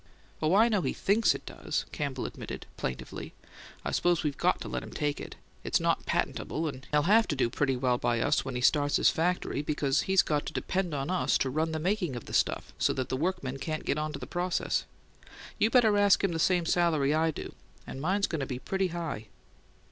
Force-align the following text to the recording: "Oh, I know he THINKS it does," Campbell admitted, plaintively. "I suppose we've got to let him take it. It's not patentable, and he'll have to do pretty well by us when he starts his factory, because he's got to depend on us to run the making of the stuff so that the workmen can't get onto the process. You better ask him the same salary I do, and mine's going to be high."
"Oh, 0.41 0.55
I 0.55 0.67
know 0.67 0.81
he 0.81 0.93
THINKS 0.95 1.35
it 1.35 1.45
does," 1.45 1.85
Campbell 1.91 2.25
admitted, 2.25 2.65
plaintively. 2.75 3.35
"I 3.85 3.91
suppose 3.91 4.23
we've 4.23 4.35
got 4.35 4.59
to 4.61 4.67
let 4.67 4.81
him 4.81 4.89
take 4.89 5.21
it. 5.21 5.35
It's 5.63 5.79
not 5.79 6.07
patentable, 6.07 6.67
and 6.67 6.87
he'll 6.89 7.03
have 7.03 7.27
to 7.27 7.35
do 7.35 7.51
pretty 7.51 7.75
well 7.75 7.99
by 7.99 8.19
us 8.19 8.43
when 8.43 8.55
he 8.55 8.61
starts 8.61 8.95
his 8.95 9.11
factory, 9.11 9.61
because 9.61 10.01
he's 10.09 10.23
got 10.23 10.47
to 10.47 10.53
depend 10.53 10.95
on 10.95 11.11
us 11.11 11.37
to 11.37 11.51
run 11.51 11.71
the 11.71 11.77
making 11.77 12.15
of 12.15 12.25
the 12.25 12.33
stuff 12.33 12.73
so 12.79 12.93
that 12.93 13.09
the 13.09 13.15
workmen 13.15 13.59
can't 13.59 13.85
get 13.85 13.99
onto 13.99 14.17
the 14.17 14.25
process. 14.25 14.85
You 15.59 15.69
better 15.69 15.95
ask 15.95 16.23
him 16.23 16.31
the 16.31 16.39
same 16.39 16.65
salary 16.65 17.13
I 17.13 17.29
do, 17.29 17.53
and 17.85 18.01
mine's 18.01 18.25
going 18.25 18.39
to 18.43 18.47
be 18.59 18.87
high." 18.87 19.27